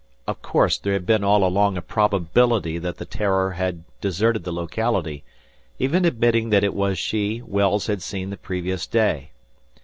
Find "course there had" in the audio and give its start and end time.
0.41-1.05